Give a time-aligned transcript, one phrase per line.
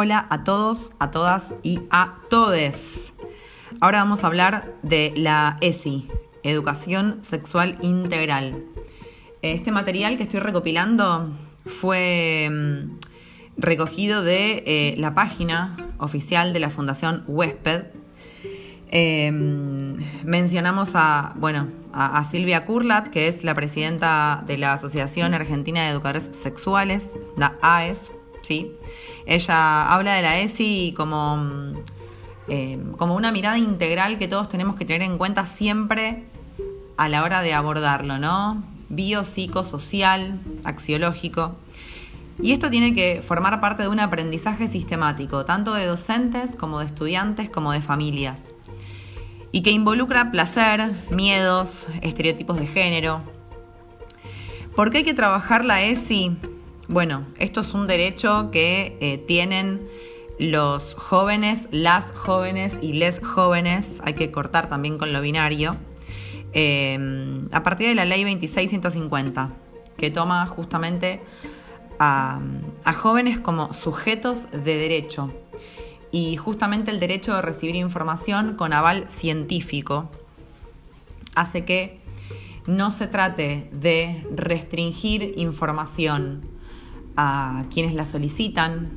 [0.00, 3.12] Hola a todos, a todas y a todes.
[3.80, 6.06] Ahora vamos a hablar de la ESI,
[6.44, 8.64] Educación Sexual Integral.
[9.42, 11.32] Este material que estoy recopilando
[11.66, 12.98] fue mm,
[13.56, 17.86] recogido de eh, la página oficial de la Fundación Huésped.
[18.92, 25.82] Em, mencionamos a, bueno, a, Silvia Kurlat, que es la presidenta de la Asociación Argentina
[25.82, 28.72] de Educadores Sexuales, la AES, ¿sí?
[29.26, 31.72] Ella habla de la ESI como, mm,
[32.48, 36.24] em, como una mirada integral que todos tenemos que tener en cuenta siempre
[36.96, 38.62] a la hora de abordarlo, ¿no?
[38.88, 41.56] Bio, social, axiológico.
[42.40, 46.86] Y esto tiene que formar parte de un aprendizaje sistemático, tanto de docentes como de
[46.86, 48.46] estudiantes como de familias.
[49.50, 53.22] Y que involucra placer, miedos, estereotipos de género.
[54.76, 56.36] ¿Por qué hay que trabajar la ESI?
[56.88, 59.86] Bueno, esto es un derecho que eh, tienen
[60.38, 64.00] los jóvenes, las jóvenes y les jóvenes.
[64.04, 65.76] Hay que cortar también con lo binario.
[66.54, 69.50] Eh, a partir de la ley 26150,
[69.98, 71.20] que toma justamente
[71.98, 72.40] a,
[72.96, 75.30] jóvenes como sujetos de derecho
[76.10, 80.08] y justamente el derecho de recibir información con aval científico
[81.34, 82.00] hace que
[82.66, 86.57] no se trate de restringir información
[87.18, 88.90] a quienes la solicitan,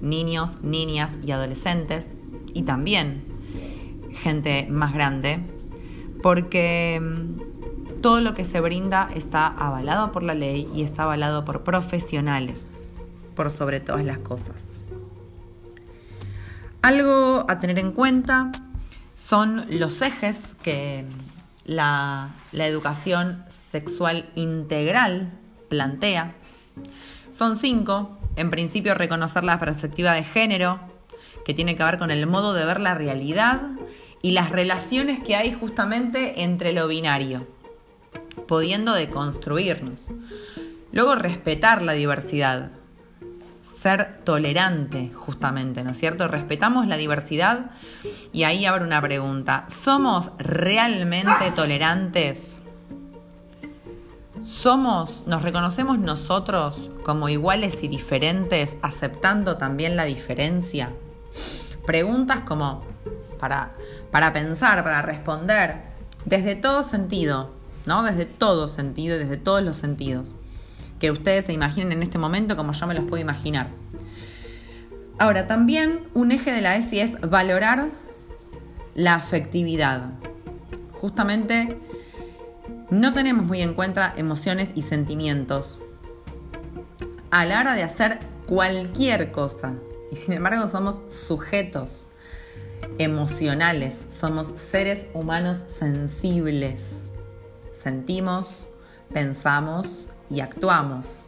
[0.00, 2.14] niños, niñas y adolescentes,
[2.54, 3.22] y también
[4.14, 5.40] gente más grande,
[6.22, 7.02] porque
[8.00, 12.80] todo lo que se brinda está avalado por la ley y está avalado por profesionales,
[13.34, 14.78] por sobre todas las cosas.
[16.80, 18.52] Algo a tener en cuenta
[19.16, 21.04] son los ejes que
[21.66, 25.32] la, educación sexual integral
[25.68, 26.34] plantea.
[27.36, 28.16] Son cinco.
[28.36, 30.80] En principio, reconocer la perspectiva de género,
[31.44, 33.62] que tiene que ver con el modo de ver la realidad
[34.22, 37.46] y las relaciones que hay justamente entre lo binario
[38.48, 40.10] pudiendo deconstruirnos.
[40.92, 42.70] Luego respetar la diversidad,
[43.60, 46.28] ser tolerante justamente, ¿no es cierto?
[46.28, 47.72] Respetamos la diversidad
[48.32, 49.66] y ahí abre una pregunta.
[49.68, 52.60] ¿Somos realmente tolerantes?
[54.46, 60.92] ¿Somos, nos reconocemos nosotros como iguales y diferentes, aceptando también la diferencia?
[61.84, 62.84] Preguntas como
[63.40, 63.74] para,
[64.12, 65.80] para pensar, para responder,
[66.26, 67.50] desde todo sentido,
[67.86, 68.04] ¿no?
[68.04, 70.36] Desde todo sentido y desde todos los sentidos.
[71.00, 73.70] Que ustedes se imaginen en este momento como yo me los puedo imaginar.
[75.18, 77.88] Ahora, también un eje de la ESI es valorar
[78.94, 80.10] la afectividad.
[80.92, 81.80] Justamente
[82.90, 85.80] no tenemos muy en cuenta emociones y sentimientos
[87.30, 89.74] a la hora de hacer cualquier cosa.
[90.10, 92.06] Y sin embargo somos sujetos
[92.98, 97.12] emocionales, somos seres humanos sensibles
[97.86, 98.68] sentimos,
[99.12, 101.24] pensamos y actuamos.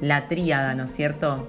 [0.00, 1.46] La tríada, ¿no es cierto?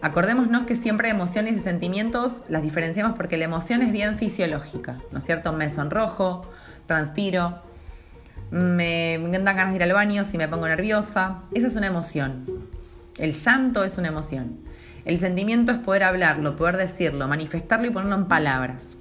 [0.00, 5.18] Acordémonos que siempre emociones y sentimientos las diferenciamos porque la emoción es bien fisiológica, ¿no
[5.18, 5.52] es cierto?
[5.52, 6.42] Me sonrojo,
[6.86, 7.62] transpiro,
[8.50, 11.42] me, dan ganas de ir al baño si me pongo nerviosa.
[11.52, 12.46] Esa es una emoción.
[13.18, 14.58] El llanto es una emoción.
[15.04, 18.98] El sentimiento es poder hablarlo, poder decirlo, manifestarlo y ponerlo en palabras.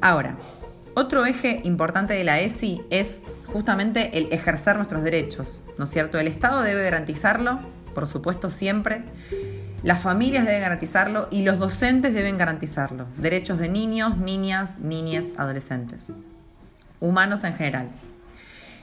[0.00, 0.36] Ahora,
[0.94, 6.18] otro eje importante de la ESI es justamente el ejercer nuestros derechos, ¿no es cierto?
[6.18, 7.58] El Estado debe garantizarlo,
[7.94, 9.04] por supuesto, siempre.
[9.82, 13.06] Las familias deben garantizarlo y los docentes deben garantizarlo.
[13.16, 16.12] Derechos de niños, niñas, niñas, adolescentes.
[17.04, 17.90] Humanos en general.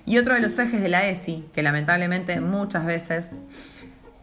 [0.06, 3.32] Y otro de los ejes de la ESI, que lamentablemente muchas veces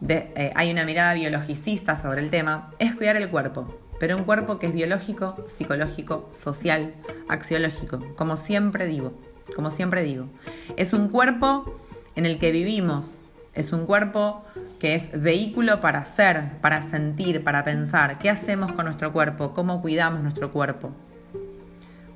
[0.08, 4.58] eh, hay una mirada biologicista sobre el tema, es cuidar el cuerpo pero un cuerpo
[4.58, 6.94] que es biológico, psicológico, social,
[7.28, 9.12] axiológico, como siempre digo,
[9.54, 10.26] como siempre digo.
[10.76, 11.80] Es un cuerpo
[12.14, 13.20] en el que vivimos,
[13.54, 14.44] es un cuerpo
[14.78, 18.18] que es vehículo para ser, para sentir, para pensar.
[18.18, 19.52] ¿Qué hacemos con nuestro cuerpo?
[19.52, 20.92] ¿Cómo cuidamos nuestro cuerpo?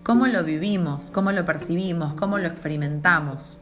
[0.02, 1.10] ¿Cómo lo vivimos?
[1.12, 2.14] ¿Cómo lo percibimos?
[2.14, 3.58] ¿Cómo lo experimentamos?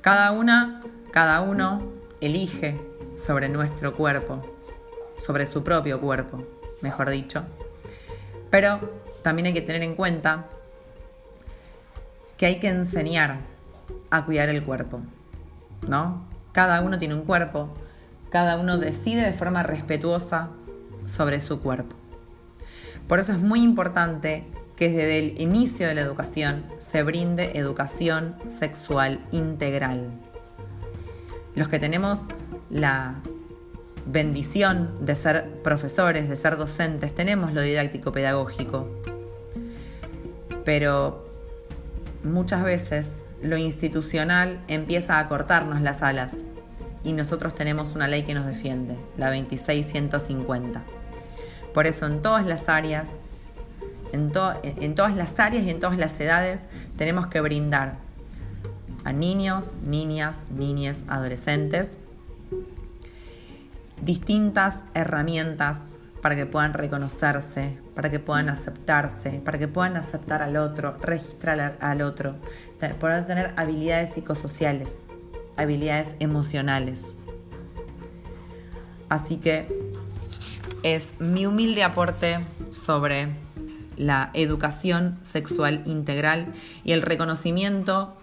[0.00, 0.80] Cada una,
[1.12, 2.80] cada uno elige
[3.16, 4.42] sobre nuestro cuerpo,
[5.18, 6.44] sobre su propio cuerpo
[6.82, 7.44] mejor dicho.
[8.50, 8.80] Pero
[9.22, 10.48] también hay que tener en cuenta
[12.36, 13.38] que hay que enseñar
[14.10, 15.00] a cuidar el cuerpo,
[15.86, 16.26] ¿no?
[16.50, 17.72] Cada uno tiene un cuerpo,
[18.30, 20.48] cada uno decide de forma respetuosa
[21.06, 21.94] sobre su cuerpo.
[23.06, 24.44] Por eso es muy importante
[24.76, 30.10] que desde el inicio de la educación se brinde educación sexual integral.
[31.54, 32.20] Los que tenemos
[32.70, 33.16] la
[34.06, 38.88] bendición de ser profesores, de ser docentes, tenemos lo didáctico pedagógico,
[40.64, 41.28] pero
[42.24, 46.36] muchas veces lo institucional empieza a cortarnos las alas
[47.04, 50.84] y nosotros tenemos una ley que nos defiende, la 26150.
[51.74, 53.20] Por eso en todas las áreas,
[54.12, 56.62] en, todas las áreas y en todas las edades
[56.96, 57.96] tenemos que brindar
[59.04, 61.98] a niños, niñas, niñas, adolescentes
[64.02, 65.80] distintas herramientas
[66.20, 71.78] para que puedan reconocerse, para que puedan aceptarse, para que puedan aceptar al otro, registrar
[71.80, 72.36] al otro,
[73.00, 75.04] poder tener habilidades psicosociales,
[75.56, 77.16] habilidades emocionales.
[79.08, 79.68] Así que
[80.82, 82.38] es mi humilde aporte
[82.70, 83.28] sobre
[83.96, 86.52] la educación sexual integral
[86.84, 88.16] y el reconocimiento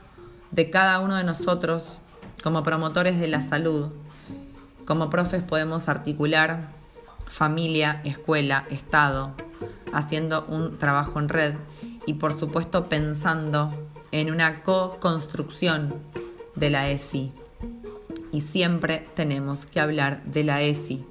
[0.51, 1.99] de cada uno de nosotros
[2.43, 3.91] como promotores de la salud.
[4.85, 6.69] Como profes podemos articular
[7.27, 9.33] familia, escuela, Estado,
[9.93, 11.53] haciendo un trabajo en red
[12.05, 13.71] y por supuesto pensando
[14.11, 15.95] en una co-construcción
[16.55, 17.31] de la ESI.
[18.31, 21.05] Y siempre tenemos que hablar de la ESI,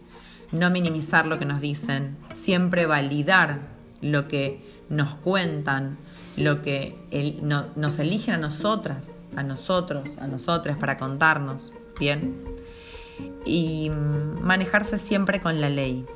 [0.53, 5.99] no minimizar lo que nos dicen, siempre validar lo que nos cuentan,
[6.37, 6.97] lo que
[7.77, 12.43] nos eligen a nosotras, a nosotros, a nosotras para contarnos, ¿bien?
[13.45, 16.07] Y manejarse siempre con la ley.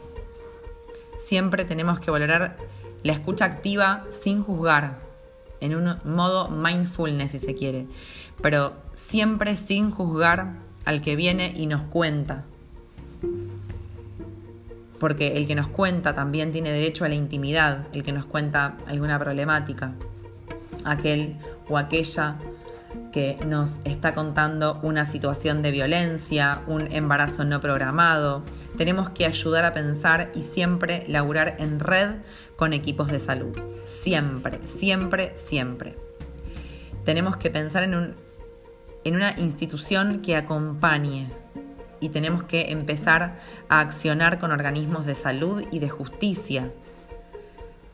[1.16, 2.56] Siempre tenemos que valorar
[3.02, 5.00] la escucha activa sin juzgar,
[5.60, 7.86] en un modo mindfulness si se quiere,
[8.40, 10.54] pero siempre sin juzgar
[10.84, 12.44] al que viene y nos cuenta.
[15.02, 18.76] Porque el que nos cuenta también tiene derecho a la intimidad, el que nos cuenta
[18.86, 19.94] alguna problemática,
[20.84, 21.38] aquel
[21.68, 22.36] o aquella
[23.12, 28.44] que nos está contando una situación de violencia, un embarazo no programado.
[28.76, 32.18] Tenemos que ayudar a pensar y siempre laburar en red
[32.54, 33.58] con equipos de salud.
[33.82, 35.96] Siempre, siempre, siempre.
[37.04, 38.14] Tenemos que pensar en, un,
[39.02, 41.26] en una institución que acompañe
[42.02, 43.38] y tenemos que empezar
[43.68, 46.70] a accionar con organismos de salud y de justicia.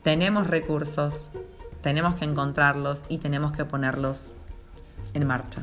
[0.01, 1.29] Tenemos recursos,
[1.81, 4.35] tenemos que encontrarlos y tenemos que ponerlos
[5.13, 5.61] en marcha.